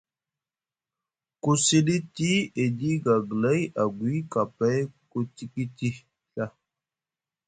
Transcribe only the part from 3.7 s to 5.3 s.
agwi kapay ku